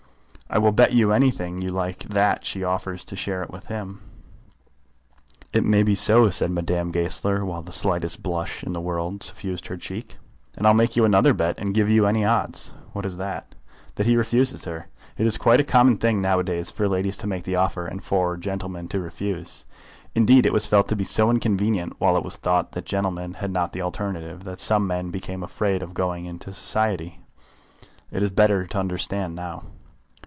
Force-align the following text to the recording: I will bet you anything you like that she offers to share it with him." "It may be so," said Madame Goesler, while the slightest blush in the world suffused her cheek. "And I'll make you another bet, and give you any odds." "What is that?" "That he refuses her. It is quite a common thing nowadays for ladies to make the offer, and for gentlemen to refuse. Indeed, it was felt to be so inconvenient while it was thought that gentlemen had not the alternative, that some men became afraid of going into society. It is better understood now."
I 0.53 0.57
will 0.57 0.73
bet 0.73 0.91
you 0.91 1.13
anything 1.13 1.61
you 1.61 1.69
like 1.69 1.99
that 1.99 2.43
she 2.43 2.61
offers 2.61 3.05
to 3.05 3.15
share 3.15 3.41
it 3.41 3.51
with 3.51 3.67
him." 3.67 4.01
"It 5.53 5.63
may 5.63 5.81
be 5.81 5.95
so," 5.95 6.29
said 6.29 6.51
Madame 6.51 6.91
Goesler, 6.91 7.45
while 7.45 7.61
the 7.61 7.71
slightest 7.71 8.21
blush 8.21 8.61
in 8.61 8.73
the 8.73 8.81
world 8.81 9.23
suffused 9.23 9.67
her 9.67 9.77
cheek. 9.77 10.17
"And 10.57 10.67
I'll 10.67 10.73
make 10.73 10.97
you 10.97 11.05
another 11.05 11.33
bet, 11.33 11.57
and 11.57 11.73
give 11.73 11.87
you 11.89 12.05
any 12.05 12.25
odds." 12.25 12.73
"What 12.91 13.05
is 13.05 13.15
that?" 13.15 13.55
"That 13.95 14.05
he 14.07 14.17
refuses 14.17 14.65
her. 14.65 14.87
It 15.17 15.25
is 15.25 15.37
quite 15.37 15.61
a 15.61 15.63
common 15.63 15.95
thing 15.95 16.21
nowadays 16.21 16.69
for 16.69 16.85
ladies 16.85 17.15
to 17.19 17.27
make 17.27 17.45
the 17.45 17.55
offer, 17.55 17.85
and 17.87 18.03
for 18.03 18.35
gentlemen 18.35 18.89
to 18.89 18.99
refuse. 18.99 19.65
Indeed, 20.15 20.45
it 20.45 20.51
was 20.51 20.67
felt 20.67 20.89
to 20.89 20.97
be 20.97 21.05
so 21.05 21.29
inconvenient 21.31 21.93
while 21.97 22.17
it 22.17 22.25
was 22.25 22.35
thought 22.35 22.73
that 22.73 22.83
gentlemen 22.83 23.35
had 23.35 23.51
not 23.51 23.71
the 23.71 23.81
alternative, 23.81 24.43
that 24.43 24.59
some 24.59 24.85
men 24.85 25.11
became 25.11 25.43
afraid 25.43 25.81
of 25.81 25.93
going 25.93 26.25
into 26.25 26.51
society. 26.51 27.21
It 28.11 28.21
is 28.21 28.31
better 28.31 28.67
understood 28.75 29.31
now." 29.31 29.63